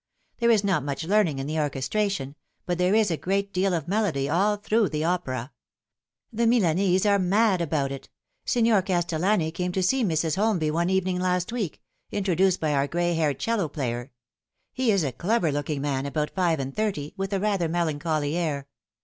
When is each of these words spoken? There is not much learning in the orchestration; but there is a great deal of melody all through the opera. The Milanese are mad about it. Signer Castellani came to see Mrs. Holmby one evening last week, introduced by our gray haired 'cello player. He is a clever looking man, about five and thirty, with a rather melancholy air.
There 0.39 0.49
is 0.49 0.63
not 0.63 0.83
much 0.83 1.03
learning 1.03 1.37
in 1.37 1.45
the 1.45 1.59
orchestration; 1.59 2.35
but 2.65 2.79
there 2.79 2.95
is 2.95 3.11
a 3.11 3.17
great 3.17 3.53
deal 3.53 3.71
of 3.71 3.87
melody 3.87 4.27
all 4.27 4.55
through 4.57 4.89
the 4.89 5.03
opera. 5.03 5.51
The 6.33 6.47
Milanese 6.47 7.05
are 7.05 7.19
mad 7.19 7.61
about 7.61 7.91
it. 7.91 8.09
Signer 8.43 8.81
Castellani 8.81 9.51
came 9.51 9.71
to 9.73 9.83
see 9.83 10.03
Mrs. 10.03 10.37
Holmby 10.37 10.71
one 10.71 10.89
evening 10.89 11.19
last 11.19 11.51
week, 11.51 11.83
introduced 12.11 12.59
by 12.59 12.73
our 12.73 12.87
gray 12.87 13.13
haired 13.13 13.37
'cello 13.39 13.69
player. 13.69 14.11
He 14.73 14.89
is 14.91 15.03
a 15.03 15.11
clever 15.11 15.51
looking 15.51 15.83
man, 15.83 16.07
about 16.07 16.31
five 16.31 16.59
and 16.59 16.75
thirty, 16.75 17.13
with 17.15 17.31
a 17.31 17.39
rather 17.39 17.69
melancholy 17.69 18.35
air. 18.35 18.67